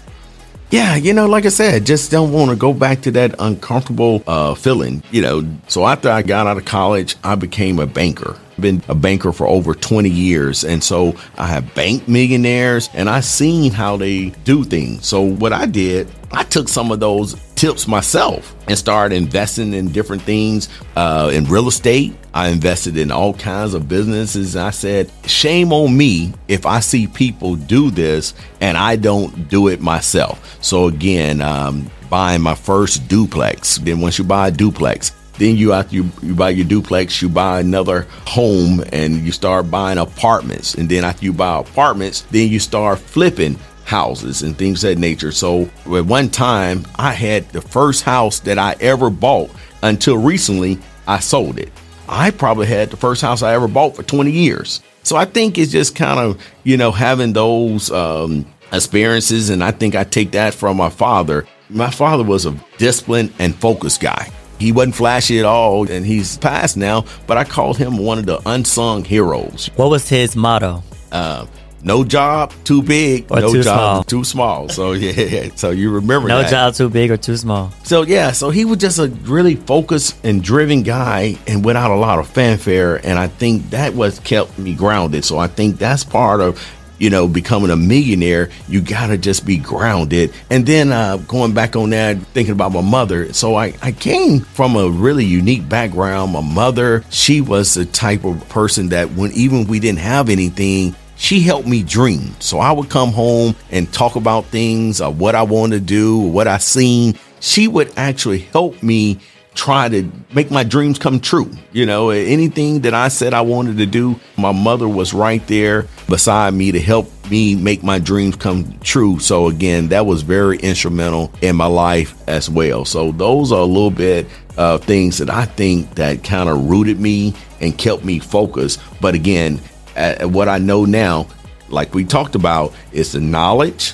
Yeah, 0.71 0.95
you 0.95 1.13
know, 1.13 1.27
like 1.27 1.45
I 1.45 1.49
said, 1.49 1.85
just 1.85 2.11
don't 2.11 2.31
want 2.31 2.49
to 2.49 2.55
go 2.55 2.73
back 2.73 3.01
to 3.01 3.11
that 3.11 3.35
uncomfortable 3.39 4.23
uh, 4.25 4.55
feeling, 4.55 5.03
you 5.11 5.21
know. 5.21 5.47
So 5.67 5.85
after 5.85 6.09
I 6.09 6.21
got 6.21 6.47
out 6.47 6.57
of 6.57 6.65
college, 6.65 7.15
I 7.23 7.35
became 7.35 7.79
a 7.79 7.85
banker. 7.85 8.37
Been 8.59 8.81
a 8.87 8.95
banker 8.95 9.31
for 9.31 9.47
over 9.47 9.73
20 9.75 10.09
years. 10.09 10.63
And 10.63 10.83
so 10.83 11.15
I 11.37 11.47
have 11.47 11.75
banked 11.75 12.07
millionaires 12.07 12.89
and 12.93 13.09
I 13.09 13.19
seen 13.19 13.71
how 13.71 13.97
they 13.97 14.29
do 14.43 14.63
things. 14.63 15.05
So 15.05 15.21
what 15.21 15.53
I 15.53 15.65
did, 15.65 16.09
I 16.31 16.43
took 16.43 16.67
some 16.67 16.91
of 16.91 16.99
those 16.99 17.35
tips 17.55 17.87
myself 17.87 18.55
and 18.67 18.77
started 18.77 19.15
investing 19.15 19.73
in 19.73 19.91
different 19.91 20.21
things 20.21 20.69
uh, 20.95 21.31
in 21.33 21.45
real 21.45 21.67
estate. 21.67 22.13
I 22.33 22.49
invested 22.49 22.97
in 22.97 23.11
all 23.11 23.33
kinds 23.33 23.73
of 23.73 23.87
businesses. 23.87 24.55
I 24.55 24.71
said, 24.71 25.09
shame 25.25 25.71
on 25.71 25.95
me 25.95 26.33
if 26.47 26.65
I 26.65 26.81
see 26.81 27.07
people 27.07 27.55
do 27.55 27.89
this 27.89 28.33
and 28.59 28.77
I 28.77 28.97
don't 28.97 29.49
do 29.49 29.69
it 29.69 29.81
myself. 29.81 30.57
So 30.61 30.87
again, 30.87 31.41
um, 31.41 31.89
buying 32.09 32.41
my 32.41 32.55
first 32.55 33.07
duplex. 33.07 33.77
Then 33.77 34.01
once 34.01 34.17
you 34.17 34.25
buy 34.25 34.49
a 34.49 34.51
duplex, 34.51 35.11
then 35.37 35.57
you 35.57 35.73
after 35.73 35.95
you, 35.95 36.09
you 36.21 36.33
buy 36.33 36.49
your 36.51 36.65
duplex, 36.65 37.21
you 37.21 37.29
buy 37.29 37.59
another 37.59 38.07
home 38.25 38.83
and 38.91 39.21
you 39.25 39.31
start 39.31 39.69
buying 39.69 39.97
apartments. 39.97 40.75
And 40.75 40.89
then 40.89 41.03
after 41.03 41.25
you 41.25 41.33
buy 41.33 41.59
apartments, 41.59 42.21
then 42.31 42.49
you 42.49 42.59
start 42.59 42.99
flipping 42.99 43.57
houses 43.85 44.41
and 44.41 44.57
things 44.57 44.83
of 44.83 44.89
that 44.89 44.99
nature. 44.99 45.31
So 45.31 45.69
at 45.85 46.05
one 46.05 46.29
time 46.29 46.85
I 46.95 47.13
had 47.13 47.47
the 47.49 47.61
first 47.61 48.03
house 48.03 48.39
that 48.41 48.59
I 48.59 48.75
ever 48.81 49.09
bought 49.09 49.51
until 49.81 50.17
recently 50.17 50.79
I 51.07 51.19
sold 51.19 51.59
it. 51.59 51.71
I 52.09 52.31
probably 52.31 52.67
had 52.67 52.89
the 52.89 52.97
first 52.97 53.21
house 53.21 53.41
I 53.41 53.53
ever 53.53 53.67
bought 53.67 53.95
for 53.95 54.03
20 54.03 54.31
years. 54.31 54.81
So 55.03 55.15
I 55.15 55.25
think 55.25 55.57
it's 55.57 55.71
just 55.71 55.95
kind 55.95 56.19
of, 56.19 56.41
you 56.63 56.77
know, 56.77 56.91
having 56.91 57.33
those 57.33 57.91
um, 57.91 58.45
experiences. 58.73 59.49
And 59.49 59.63
I 59.63 59.71
think 59.71 59.95
I 59.95 60.03
take 60.03 60.31
that 60.31 60.53
from 60.53 60.77
my 60.77 60.89
father. 60.89 61.45
My 61.69 61.89
father 61.89 62.23
was 62.23 62.45
a 62.45 62.55
disciplined 62.77 63.33
and 63.39 63.55
focused 63.55 64.01
guy. 64.01 64.31
He 64.59 64.71
wasn't 64.71 64.95
flashy 64.95 65.39
at 65.39 65.45
all, 65.45 65.89
and 65.91 66.05
he's 66.05 66.37
passed 66.37 66.77
now, 66.77 67.03
but 67.27 67.37
I 67.37 67.43
called 67.43 67.77
him 67.77 67.97
one 67.97 68.17
of 68.19 68.25
the 68.25 68.41
unsung 68.45 69.03
heroes. 69.03 69.69
What 69.75 69.89
was 69.89 70.07
his 70.07 70.35
motto? 70.35 70.81
Uh, 71.11 71.45
no 71.83 72.03
job 72.03 72.51
too 72.63 72.81
big, 72.81 73.31
or 73.31 73.41
no 73.41 73.51
too 73.53 73.61
job 73.63 73.77
small. 73.97 74.03
too 74.03 74.23
small. 74.23 74.69
So 74.69 74.91
yeah, 74.93 75.49
so 75.55 75.69
you 75.71 75.91
remember 75.91 76.27
No 76.27 76.41
that. 76.41 76.49
job 76.49 76.73
too 76.73 76.89
big 76.89 77.11
or 77.11 77.17
too 77.17 77.37
small. 77.37 77.71
So 77.83 78.01
yeah, 78.01 78.31
so 78.31 78.49
he 78.49 78.65
was 78.65 78.77
just 78.79 78.97
a 78.99 79.07
really 79.07 79.55
focused 79.55 80.15
and 80.25 80.43
driven 80.43 80.83
guy, 80.83 81.37
and 81.47 81.63
without 81.63 81.91
a 81.91 81.95
lot 81.95 82.19
of 82.19 82.27
fanfare. 82.27 82.95
And 83.05 83.19
I 83.19 83.27
think 83.27 83.69
that 83.69 83.93
was 83.93 84.19
kept 84.19 84.57
me 84.57 84.73
grounded. 84.73 85.23
So 85.25 85.37
I 85.37 85.47
think 85.47 85.77
that's 85.77 86.03
part 86.03 86.41
of 86.41 86.59
you 86.97 87.09
know 87.09 87.27
becoming 87.27 87.69
a 87.69 87.75
millionaire. 87.75 88.49
You 88.67 88.81
gotta 88.81 89.17
just 89.17 89.45
be 89.45 89.57
grounded. 89.57 90.33
And 90.49 90.65
then 90.65 90.91
uh, 90.91 91.17
going 91.17 91.53
back 91.53 91.75
on 91.75 91.91
that, 91.91 92.17
thinking 92.33 92.53
about 92.53 92.71
my 92.71 92.81
mother. 92.81 93.31
So 93.33 93.53
I 93.55 93.73
I 93.83 93.91
came 93.91 94.39
from 94.39 94.75
a 94.75 94.89
really 94.89 95.25
unique 95.25 95.67
background. 95.69 96.31
My 96.31 96.41
mother, 96.41 97.03
she 97.11 97.41
was 97.41 97.75
the 97.75 97.85
type 97.85 98.23
of 98.23 98.47
person 98.49 98.89
that 98.89 99.11
when 99.11 99.31
even 99.33 99.67
we 99.67 99.79
didn't 99.79 99.99
have 99.99 100.29
anything 100.29 100.95
she 101.15 101.41
helped 101.41 101.67
me 101.67 101.83
dream. 101.83 102.35
So 102.39 102.59
I 102.59 102.71
would 102.71 102.89
come 102.89 103.11
home 103.11 103.55
and 103.71 103.91
talk 103.91 104.15
about 104.15 104.45
things 104.45 105.01
of 105.01 105.19
what 105.19 105.35
I 105.35 105.43
wanted 105.43 105.79
to 105.79 105.85
do, 105.85 106.17
what 106.17 106.47
I 106.47 106.57
seen. 106.57 107.17
She 107.39 107.67
would 107.67 107.91
actually 107.97 108.39
help 108.39 108.81
me 108.81 109.19
try 109.53 109.87
to 109.87 110.11
make 110.33 110.51
my 110.51 110.63
dreams 110.63 110.99
come 110.99 111.19
true. 111.19 111.49
You 111.71 111.85
know, 111.85 112.09
anything 112.09 112.81
that 112.81 112.93
I 112.93 113.07
said 113.07 113.33
I 113.33 113.41
wanted 113.41 113.77
to 113.77 113.85
do, 113.85 114.19
my 114.37 114.51
mother 114.51 114.87
was 114.87 115.13
right 115.13 115.45
there 115.47 115.87
beside 116.09 116.53
me 116.53 116.73
to 116.73 116.79
help 116.79 117.09
me 117.29 117.55
make 117.55 117.81
my 117.81 117.97
dreams 117.97 118.35
come 118.35 118.77
true. 118.79 119.19
So 119.19 119.47
again, 119.47 119.87
that 119.89 120.05
was 120.05 120.21
very 120.23 120.57
instrumental 120.57 121.31
in 121.41 121.55
my 121.55 121.67
life 121.67 122.15
as 122.27 122.49
well. 122.49 122.83
So 122.83 123.13
those 123.13 123.51
are 123.51 123.61
a 123.61 123.65
little 123.65 123.91
bit 123.91 124.27
of 124.57 124.83
things 124.83 125.17
that 125.19 125.29
I 125.29 125.45
think 125.45 125.95
that 125.95 126.23
kind 126.23 126.49
of 126.49 126.69
rooted 126.69 126.99
me 126.99 127.33
and 127.61 127.77
kept 127.77 128.03
me 128.03 128.19
focused. 128.19 128.81
But 128.99 129.15
again, 129.15 129.61
at 129.95 130.29
what 130.29 130.47
I 130.49 130.57
know 130.57 130.85
now, 130.85 131.27
like 131.69 131.93
we 131.93 132.05
talked 132.05 132.35
about, 132.35 132.73
is 132.91 133.13
the 133.13 133.21
knowledge, 133.21 133.93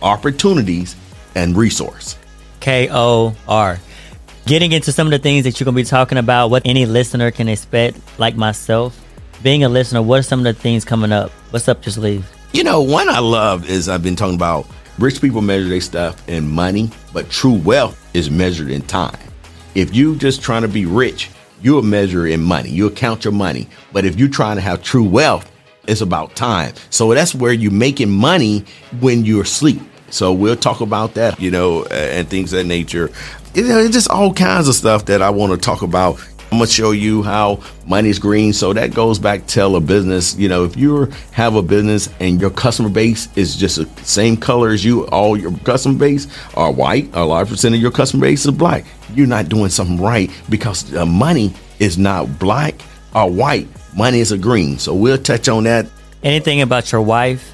opportunities, 0.00 0.96
and 1.34 1.56
resource. 1.56 2.16
K 2.60 2.88
O 2.90 3.34
R. 3.48 3.78
Getting 4.44 4.72
into 4.72 4.90
some 4.90 5.06
of 5.06 5.12
the 5.12 5.18
things 5.18 5.44
that 5.44 5.60
you're 5.60 5.64
going 5.64 5.76
to 5.76 5.82
be 5.82 5.88
talking 5.88 6.18
about, 6.18 6.48
what 6.48 6.62
any 6.64 6.84
listener 6.84 7.30
can 7.30 7.48
expect, 7.48 7.96
like 8.18 8.36
myself. 8.36 8.98
Being 9.42 9.62
a 9.62 9.68
listener, 9.68 10.02
what 10.02 10.20
are 10.20 10.22
some 10.22 10.40
of 10.40 10.44
the 10.44 10.52
things 10.54 10.84
coming 10.84 11.12
up? 11.12 11.30
What's 11.50 11.68
up, 11.68 11.80
just 11.82 11.98
leave? 11.98 12.28
You 12.52 12.64
know, 12.64 12.82
one 12.82 13.08
I 13.08 13.20
love 13.20 13.70
is 13.70 13.88
I've 13.88 14.02
been 14.02 14.16
talking 14.16 14.34
about 14.34 14.66
rich 14.98 15.20
people 15.20 15.42
measure 15.42 15.68
their 15.68 15.80
stuff 15.80 16.28
in 16.28 16.50
money, 16.50 16.90
but 17.12 17.30
true 17.30 17.54
wealth 17.54 17.98
is 18.14 18.30
measured 18.30 18.70
in 18.70 18.82
time. 18.82 19.18
If 19.74 19.94
you 19.94 20.16
just 20.16 20.42
trying 20.42 20.62
to 20.62 20.68
be 20.68 20.86
rich, 20.86 21.30
you'll 21.62 21.82
measure 21.82 22.26
in 22.26 22.42
money. 22.42 22.70
You'll 22.70 22.90
count 22.90 23.24
your 23.24 23.32
money. 23.32 23.68
But 23.92 24.04
if 24.04 24.18
you're 24.18 24.28
trying 24.28 24.56
to 24.56 24.62
have 24.62 24.82
true 24.82 25.04
wealth, 25.04 25.50
it's 25.86 26.00
about 26.00 26.36
time. 26.36 26.74
So 26.90 27.12
that's 27.14 27.34
where 27.34 27.52
you're 27.52 27.72
making 27.72 28.10
money 28.10 28.64
when 29.00 29.24
you're 29.24 29.42
asleep. 29.42 29.80
So 30.10 30.32
we'll 30.32 30.56
talk 30.56 30.80
about 30.80 31.14
that, 31.14 31.40
you 31.40 31.50
know, 31.50 31.84
and 31.86 32.28
things 32.28 32.52
of 32.52 32.58
that 32.58 32.66
nature. 32.66 33.08
Know, 33.54 33.78
it's 33.78 33.92
just 33.94 34.10
all 34.10 34.32
kinds 34.32 34.68
of 34.68 34.74
stuff 34.74 35.06
that 35.06 35.22
I 35.22 35.30
want 35.30 35.52
to 35.52 35.58
talk 35.58 35.82
about. 35.82 36.18
I'm 36.52 36.58
gonna 36.58 36.66
show 36.66 36.90
you 36.90 37.22
how 37.22 37.62
money's 37.86 38.18
green. 38.18 38.52
So 38.52 38.74
that 38.74 38.92
goes 38.92 39.18
back 39.18 39.40
to 39.40 39.46
tell 39.46 39.74
a 39.74 39.80
business. 39.80 40.36
You 40.36 40.50
know, 40.50 40.64
if 40.64 40.76
you 40.76 41.06
have 41.30 41.54
a 41.54 41.62
business 41.62 42.10
and 42.20 42.38
your 42.38 42.50
customer 42.50 42.90
base 42.90 43.34
is 43.36 43.56
just 43.56 43.76
the 43.76 44.04
same 44.04 44.36
color 44.36 44.68
as 44.68 44.84
you, 44.84 45.06
all 45.06 45.34
your 45.34 45.56
customer 45.60 45.98
base 45.98 46.26
are 46.54 46.70
white. 46.70 47.08
A 47.14 47.24
large 47.24 47.48
percent 47.48 47.74
of 47.74 47.80
your 47.80 47.90
customer 47.90 48.26
base 48.26 48.44
is 48.44 48.50
black. 48.50 48.84
You're 49.14 49.26
not 49.26 49.48
doing 49.48 49.70
something 49.70 49.98
right 49.98 50.30
because 50.50 50.84
the 50.90 51.06
money 51.06 51.54
is 51.78 51.96
not 51.96 52.38
black 52.38 52.74
or 53.14 53.30
white. 53.30 53.66
Money 53.96 54.20
is 54.20 54.30
a 54.30 54.36
green. 54.36 54.78
So 54.78 54.94
we'll 54.94 55.16
touch 55.16 55.48
on 55.48 55.64
that. 55.64 55.86
Anything 56.22 56.60
about 56.60 56.92
your 56.92 57.00
wife? 57.00 57.50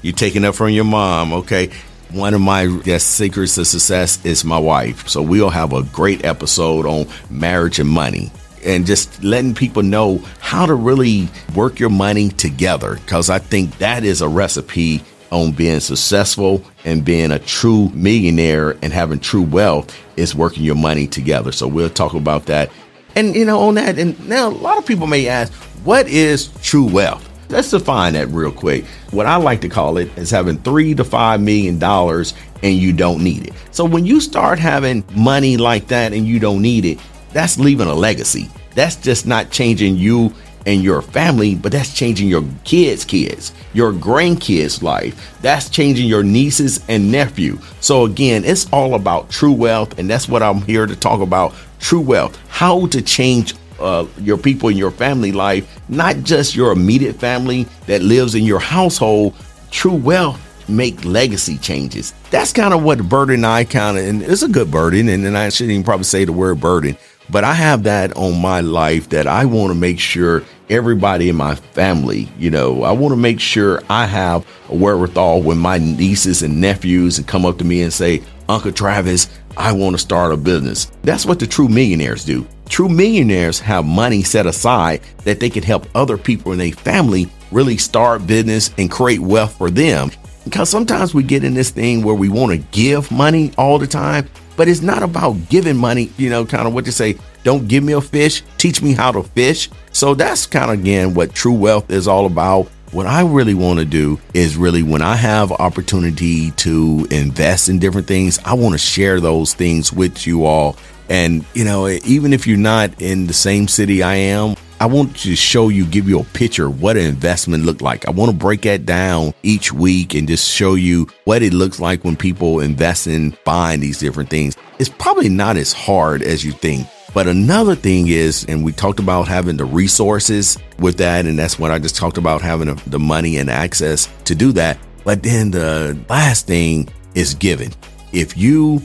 You're 0.00 0.14
taking 0.14 0.46
up 0.46 0.54
from 0.54 0.70
your 0.70 0.84
mom, 0.84 1.34
okay? 1.34 1.70
One 2.10 2.32
of 2.32 2.40
my 2.40 2.62
yes, 2.84 3.04
secrets 3.04 3.56
to 3.56 3.66
success 3.66 4.24
is 4.24 4.44
my 4.44 4.58
wife. 4.58 5.08
So 5.08 5.20
we'll 5.20 5.50
have 5.50 5.74
a 5.74 5.82
great 5.82 6.24
episode 6.24 6.86
on 6.86 7.06
marriage 7.28 7.78
and 7.78 7.88
money 7.88 8.30
and 8.64 8.86
just 8.86 9.22
letting 9.22 9.54
people 9.54 9.82
know 9.82 10.18
how 10.40 10.64
to 10.64 10.74
really 10.74 11.28
work 11.54 11.78
your 11.78 11.90
money 11.90 12.30
together 12.30 12.94
because 12.94 13.28
I 13.28 13.38
think 13.38 13.76
that 13.78 14.04
is 14.04 14.22
a 14.22 14.28
recipe 14.28 15.02
on 15.30 15.52
being 15.52 15.80
successful 15.80 16.64
and 16.84 17.04
being 17.04 17.30
a 17.30 17.38
true 17.38 17.90
millionaire 17.90 18.78
and 18.82 18.92
having 18.92 19.20
true 19.20 19.42
wealth 19.42 19.96
is 20.16 20.34
working 20.34 20.64
your 20.64 20.76
money 20.76 21.06
together. 21.06 21.52
So 21.52 21.68
we'll 21.68 21.90
talk 21.90 22.14
about 22.14 22.46
that. 22.46 22.70
And 23.14 23.34
you 23.34 23.44
know, 23.44 23.60
on 23.60 23.74
that, 23.74 23.98
and 23.98 24.28
now 24.28 24.48
a 24.48 24.50
lot 24.50 24.78
of 24.78 24.86
people 24.86 25.06
may 25.06 25.28
ask, 25.28 25.52
what 25.84 26.08
is 26.08 26.48
true 26.62 26.86
wealth? 26.86 27.27
Let's 27.50 27.70
define 27.70 28.12
that 28.12 28.28
real 28.28 28.52
quick. 28.52 28.84
What 29.10 29.26
I 29.26 29.36
like 29.36 29.62
to 29.62 29.68
call 29.70 29.96
it 29.96 30.16
is 30.18 30.30
having 30.30 30.58
three 30.58 30.94
to 30.94 31.04
five 31.04 31.40
million 31.40 31.78
dollars 31.78 32.34
and 32.62 32.76
you 32.76 32.92
don't 32.92 33.24
need 33.24 33.46
it. 33.48 33.54
So 33.70 33.84
when 33.84 34.04
you 34.04 34.20
start 34.20 34.58
having 34.58 35.04
money 35.14 35.56
like 35.56 35.88
that 35.88 36.12
and 36.12 36.26
you 36.26 36.38
don't 36.38 36.60
need 36.60 36.84
it, 36.84 36.98
that's 37.32 37.58
leaving 37.58 37.86
a 37.86 37.94
legacy. 37.94 38.50
That's 38.74 38.96
just 38.96 39.26
not 39.26 39.50
changing 39.50 39.96
you 39.96 40.34
and 40.66 40.82
your 40.82 41.00
family, 41.00 41.54
but 41.54 41.72
that's 41.72 41.94
changing 41.94 42.28
your 42.28 42.44
kids' 42.64 43.04
kids, 43.04 43.52
your 43.72 43.92
grandkids' 43.92 44.82
life. 44.82 45.38
That's 45.40 45.70
changing 45.70 46.06
your 46.06 46.22
nieces 46.22 46.84
and 46.88 47.10
nephew. 47.10 47.58
So 47.80 48.04
again, 48.04 48.44
it's 48.44 48.70
all 48.72 48.94
about 48.94 49.30
true 49.30 49.52
wealth, 49.52 49.98
and 49.98 50.10
that's 50.10 50.28
what 50.28 50.42
I'm 50.42 50.60
here 50.62 50.84
to 50.84 50.96
talk 50.96 51.20
about. 51.22 51.54
True 51.80 52.00
wealth, 52.00 52.38
how 52.48 52.86
to 52.88 53.00
change 53.00 53.54
uh, 53.80 54.06
your 54.18 54.38
people 54.38 54.68
in 54.68 54.76
your 54.76 54.90
family 54.90 55.32
life, 55.32 55.80
not 55.88 56.16
just 56.22 56.54
your 56.54 56.72
immediate 56.72 57.16
family 57.16 57.66
that 57.86 58.02
lives 58.02 58.34
in 58.34 58.44
your 58.44 58.60
household. 58.60 59.34
True 59.70 59.94
wealth 59.94 60.40
make 60.68 61.04
legacy 61.04 61.58
changes. 61.58 62.14
That's 62.30 62.52
kind 62.52 62.74
of 62.74 62.82
what 62.82 63.08
burden 63.08 63.44
I 63.44 63.64
kind 63.64 63.98
of, 63.98 64.04
and 64.04 64.22
it's 64.22 64.42
a 64.42 64.48
good 64.48 64.70
burden, 64.70 65.08
and, 65.08 65.24
and 65.24 65.36
I 65.36 65.48
shouldn't 65.48 65.72
even 65.72 65.84
probably 65.84 66.04
say 66.04 66.24
the 66.24 66.32
word 66.32 66.60
burden, 66.60 66.96
but 67.30 67.44
I 67.44 67.54
have 67.54 67.84
that 67.84 68.16
on 68.16 68.40
my 68.40 68.60
life 68.60 69.08
that 69.10 69.26
I 69.26 69.44
want 69.44 69.70
to 69.70 69.74
make 69.74 69.98
sure 69.98 70.42
everybody 70.70 71.28
in 71.28 71.36
my 71.36 71.54
family, 71.54 72.28
you 72.38 72.50
know, 72.50 72.82
I 72.82 72.92
want 72.92 73.12
to 73.12 73.16
make 73.16 73.40
sure 73.40 73.82
I 73.88 74.06
have 74.06 74.46
a 74.68 74.74
wherewithal 74.74 75.42
when 75.42 75.58
my 75.58 75.78
nieces 75.78 76.42
and 76.42 76.60
nephews 76.60 77.18
and 77.18 77.26
come 77.26 77.46
up 77.46 77.58
to 77.58 77.64
me 77.64 77.82
and 77.82 77.92
say, 77.92 78.22
Uncle 78.48 78.72
Travis, 78.72 79.28
I 79.56 79.72
want 79.72 79.94
to 79.94 79.98
start 79.98 80.32
a 80.32 80.36
business. 80.36 80.90
That's 81.02 81.26
what 81.26 81.38
the 81.38 81.46
true 81.46 81.68
millionaires 81.68 82.24
do. 82.24 82.46
True 82.68 82.88
millionaires 82.88 83.58
have 83.60 83.84
money 83.84 84.22
set 84.22 84.46
aside 84.46 85.00
that 85.24 85.40
they 85.40 85.50
can 85.50 85.62
help 85.62 85.86
other 85.94 86.18
people 86.18 86.52
in 86.52 86.58
their 86.58 86.72
family 86.72 87.28
really 87.50 87.76
start 87.76 88.26
business 88.26 88.70
and 88.78 88.90
create 88.90 89.20
wealth 89.20 89.56
for 89.56 89.70
them. 89.70 90.10
Because 90.44 90.68
sometimes 90.68 91.14
we 91.14 91.22
get 91.22 91.44
in 91.44 91.54
this 91.54 91.70
thing 91.70 92.02
where 92.02 92.14
we 92.14 92.28
want 92.28 92.52
to 92.52 92.58
give 92.70 93.10
money 93.10 93.52
all 93.58 93.78
the 93.78 93.86
time, 93.86 94.28
but 94.56 94.68
it's 94.68 94.82
not 94.82 95.02
about 95.02 95.32
giving 95.48 95.76
money, 95.76 96.10
you 96.16 96.30
know, 96.30 96.44
kind 96.44 96.66
of 96.66 96.74
what 96.74 96.86
you 96.86 96.92
say, 96.92 97.16
don't 97.42 97.68
give 97.68 97.82
me 97.84 97.94
a 97.94 98.00
fish, 98.00 98.42
teach 98.58 98.82
me 98.82 98.92
how 98.92 99.12
to 99.12 99.22
fish. 99.22 99.70
So 99.92 100.14
that's 100.14 100.46
kind 100.46 100.70
of 100.70 100.78
again 100.80 101.14
what 101.14 101.34
true 101.34 101.54
wealth 101.54 101.90
is 101.90 102.06
all 102.06 102.26
about. 102.26 102.68
what 102.92 103.06
I 103.06 103.22
really 103.22 103.54
want 103.54 103.78
to 103.80 103.84
do 103.84 104.18
is 104.32 104.56
really 104.56 104.82
when 104.82 105.02
I 105.02 105.14
have 105.14 105.52
opportunity 105.52 106.50
to 106.52 107.06
invest 107.10 107.68
in 107.68 107.78
different 107.78 108.06
things, 108.06 108.38
I 108.44 108.54
want 108.54 108.72
to 108.72 108.78
share 108.78 109.20
those 109.20 109.54
things 109.54 109.92
with 109.92 110.26
you 110.26 110.44
all. 110.46 110.76
And, 111.08 111.44
you 111.54 111.64
know, 111.64 111.88
even 111.88 112.32
if 112.32 112.46
you're 112.46 112.58
not 112.58 113.00
in 113.00 113.26
the 113.26 113.32
same 113.32 113.68
city 113.68 114.02
I 114.02 114.14
am, 114.14 114.56
I 114.80 114.86
want 114.86 115.16
to 115.18 115.34
show 115.34 115.70
you, 115.70 115.84
give 115.86 116.08
you 116.08 116.20
a 116.20 116.24
picture 116.24 116.70
what 116.70 116.96
an 116.96 117.04
investment 117.04 117.64
look 117.64 117.82
like. 117.82 118.06
I 118.06 118.12
want 118.12 118.30
to 118.30 118.36
break 118.36 118.62
that 118.62 118.86
down 118.86 119.34
each 119.42 119.72
week 119.72 120.14
and 120.14 120.28
just 120.28 120.48
show 120.48 120.74
you 120.74 121.08
what 121.24 121.42
it 121.42 121.52
looks 121.52 121.80
like 121.80 122.04
when 122.04 122.14
people 122.14 122.60
invest 122.60 123.08
in 123.08 123.36
buying 123.44 123.80
these 123.80 123.98
different 123.98 124.30
things. 124.30 124.56
It's 124.78 124.88
probably 124.88 125.28
not 125.28 125.56
as 125.56 125.72
hard 125.72 126.22
as 126.22 126.44
you 126.44 126.52
think. 126.52 126.86
But 127.12 127.26
another 127.26 127.74
thing 127.74 128.08
is, 128.08 128.44
and 128.44 128.64
we 128.64 128.70
talked 128.70 129.00
about 129.00 129.26
having 129.26 129.56
the 129.56 129.64
resources 129.64 130.58
with 130.78 130.98
that, 130.98 131.26
and 131.26 131.38
that's 131.38 131.58
what 131.58 131.72
I 131.72 131.78
just 131.78 131.96
talked 131.96 132.18
about 132.18 132.42
having 132.42 132.72
the 132.86 132.98
money 132.98 133.38
and 133.38 133.50
access 133.50 134.08
to 134.24 134.34
do 134.34 134.52
that. 134.52 134.78
But 135.04 135.22
then 135.22 135.50
the 135.50 135.98
last 136.08 136.46
thing 136.46 136.88
is 137.14 137.34
giving. 137.34 137.74
If 138.12 138.36
you 138.36 138.82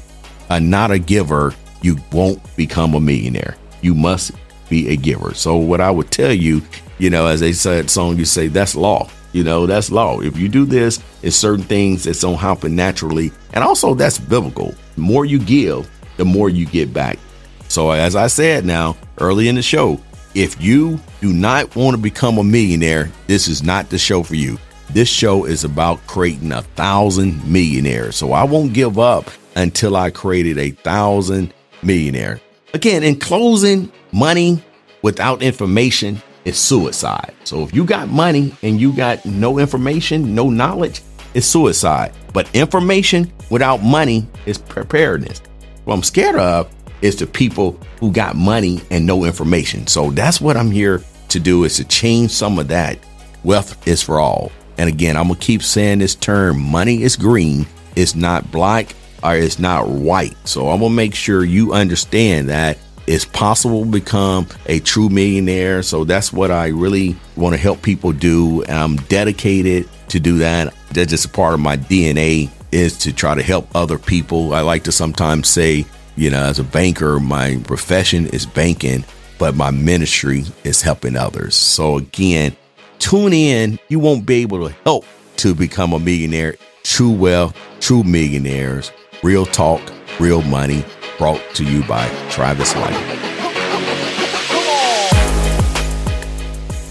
are 0.49 0.61
not 0.61 0.89
a 0.89 0.97
giver, 0.97 1.53
you 1.83 1.97
won't 2.11 2.41
become 2.55 2.95
a 2.95 2.99
millionaire. 2.99 3.55
You 3.81 3.93
must 3.93 4.31
be 4.69 4.89
a 4.89 4.95
giver. 4.95 5.35
So 5.35 5.57
what 5.57 5.81
I 5.81 5.91
would 5.91 6.09
tell 6.09 6.33
you, 6.33 6.63
you 6.97 7.11
know, 7.11 7.27
as 7.27 7.41
they 7.41 7.53
said 7.53 7.91
song, 7.91 8.17
you 8.17 8.25
say 8.25 8.47
that's 8.47 8.75
law. 8.75 9.09
You 9.33 9.43
know, 9.43 9.67
that's 9.67 9.91
law. 9.91 10.21
If 10.21 10.37
you 10.37 10.47
do 10.47 10.65
this, 10.65 11.03
it's 11.21 11.35
certain 11.35 11.65
things 11.65 12.05
that's 12.05 12.23
gonna 12.23 12.37
happen 12.37 12.75
naturally. 12.75 13.31
And 13.53 13.63
also 13.63 13.93
that's 13.93 14.17
biblical. 14.17 14.73
The 14.95 15.01
more 15.01 15.25
you 15.25 15.39
give, 15.39 15.89
the 16.17 16.25
more 16.25 16.49
you 16.49 16.65
get 16.65 16.93
back. 16.93 17.19
So 17.67 17.91
as 17.91 18.15
I 18.15 18.27
said 18.27 18.65
now 18.65 18.95
early 19.19 19.47
in 19.47 19.55
the 19.55 19.61
show, 19.61 19.99
if 20.35 20.61
you 20.61 20.99
do 21.21 21.33
not 21.33 21.75
want 21.75 21.95
to 21.95 22.01
become 22.01 22.37
a 22.37 22.43
millionaire, 22.43 23.11
this 23.27 23.47
is 23.47 23.61
not 23.61 23.89
the 23.89 23.97
show 23.97 24.23
for 24.23 24.35
you. 24.35 24.57
This 24.91 25.09
show 25.09 25.45
is 25.45 25.63
about 25.63 26.05
creating 26.07 26.51
a 26.51 26.61
thousand 26.61 27.43
millionaires. 27.51 28.15
So 28.15 28.31
I 28.33 28.43
won't 28.43 28.73
give 28.73 28.99
up 28.99 29.29
until 29.55 29.95
I 29.95 30.11
created 30.11 30.57
a 30.57 30.71
thousand 30.71 31.53
millionaire. 31.85 32.39
Again, 32.73 33.03
in 33.03 33.19
closing, 33.19 33.91
money 34.11 34.63
without 35.01 35.43
information 35.43 36.21
is 36.45 36.57
suicide. 36.57 37.33
So 37.43 37.63
if 37.63 37.73
you 37.73 37.85
got 37.85 38.09
money 38.09 38.55
and 38.63 38.79
you 38.79 38.93
got 38.93 39.25
no 39.25 39.59
information, 39.59 40.33
no 40.35 40.49
knowledge, 40.49 41.01
it's 41.33 41.47
suicide. 41.47 42.13
But 42.33 42.53
information 42.55 43.31
without 43.49 43.83
money 43.83 44.27
is 44.45 44.57
preparedness. 44.57 45.41
What 45.85 45.93
I'm 45.95 46.03
scared 46.03 46.35
of 46.35 46.73
is 47.01 47.15
the 47.17 47.27
people 47.27 47.79
who 47.99 48.11
got 48.11 48.35
money 48.35 48.81
and 48.89 49.05
no 49.05 49.25
information. 49.25 49.87
So 49.87 50.11
that's 50.11 50.39
what 50.39 50.57
I'm 50.57 50.71
here 50.71 51.03
to 51.29 51.39
do 51.39 51.63
is 51.63 51.77
to 51.77 51.83
change 51.83 52.31
some 52.31 52.57
of 52.59 52.67
that. 52.69 52.97
Wealth 53.43 53.87
is 53.87 54.01
for 54.01 54.19
all. 54.19 54.51
And 54.77 54.89
again, 54.89 55.17
I'm 55.17 55.27
gonna 55.27 55.39
keep 55.39 55.61
saying 55.61 55.99
this 55.99 56.15
term, 56.15 56.61
money 56.61 57.03
is 57.03 57.15
green, 57.15 57.67
it's 57.95 58.15
not 58.15 58.49
black 58.51 58.95
or 59.23 59.35
it's 59.35 59.59
not 59.59 59.87
white. 59.87 60.35
So 60.47 60.69
I'm 60.69 60.79
gonna 60.79 60.93
make 60.93 61.15
sure 61.15 61.43
you 61.43 61.73
understand 61.73 62.49
that 62.49 62.77
it's 63.07 63.25
possible 63.25 63.83
to 63.83 63.91
become 63.91 64.47
a 64.67 64.79
true 64.79 65.09
millionaire. 65.09 65.83
So 65.83 66.03
that's 66.03 66.31
what 66.31 66.51
I 66.51 66.67
really 66.67 67.15
want 67.35 67.53
to 67.53 67.61
help 67.61 67.81
people 67.81 68.11
do. 68.11 68.63
I'm 68.65 68.95
dedicated 68.95 69.89
to 70.09 70.19
do 70.19 70.39
that. 70.39 70.73
That's 70.91 71.09
just 71.09 71.25
a 71.25 71.29
part 71.29 71.53
of 71.53 71.59
my 71.59 71.77
DNA 71.77 72.49
is 72.71 72.97
to 72.99 73.13
try 73.13 73.35
to 73.35 73.43
help 73.43 73.67
other 73.75 73.99
people. 73.99 74.53
I 74.53 74.61
like 74.61 74.83
to 74.83 74.91
sometimes 74.91 75.47
say, 75.47 75.85
you 76.15 76.29
know, 76.29 76.43
as 76.43 76.59
a 76.59 76.63
banker, 76.63 77.19
my 77.19 77.61
profession 77.65 78.27
is 78.27 78.45
banking, 78.45 79.03
but 79.37 79.55
my 79.55 79.71
ministry 79.71 80.45
is 80.63 80.81
helping 80.81 81.15
others. 81.15 81.55
So 81.55 81.97
again, 81.97 82.55
tune 82.99 83.33
in. 83.33 83.79
You 83.89 83.99
won't 83.99 84.25
be 84.25 84.41
able 84.41 84.67
to 84.67 84.75
help 84.83 85.05
to 85.37 85.53
become 85.53 85.93
a 85.93 85.99
millionaire. 85.99 86.55
True 86.83 87.11
wealth, 87.11 87.55
true 87.79 88.03
millionaires 88.03 88.91
Real 89.23 89.45
talk, 89.45 89.81
real 90.19 90.41
money, 90.41 90.83
brought 91.17 91.41
to 91.55 91.63
you 91.63 91.81
by 91.85 92.09
Travis 92.29 92.75
Lytle. 92.75 93.01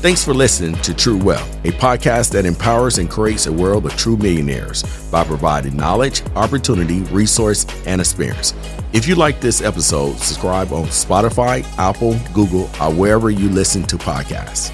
Thanks 0.00 0.24
for 0.24 0.32
listening 0.32 0.80
to 0.80 0.94
True 0.94 1.18
Wealth, 1.18 1.64
a 1.66 1.72
podcast 1.72 2.32
that 2.32 2.46
empowers 2.46 2.96
and 2.96 3.10
creates 3.10 3.46
a 3.46 3.52
world 3.52 3.84
of 3.84 3.94
true 3.98 4.16
millionaires 4.16 4.82
by 5.10 5.24
providing 5.24 5.76
knowledge, 5.76 6.22
opportunity, 6.34 7.00
resource, 7.14 7.66
and 7.86 8.00
experience. 8.00 8.54
If 8.94 9.06
you 9.06 9.14
like 9.14 9.42
this 9.42 9.60
episode, 9.60 10.16
subscribe 10.16 10.72
on 10.72 10.86
Spotify, 10.86 11.64
Apple, 11.76 12.18
Google, 12.32 12.70
or 12.80 12.94
wherever 12.94 13.30
you 13.30 13.50
listen 13.50 13.82
to 13.84 13.98
podcasts. 13.98 14.72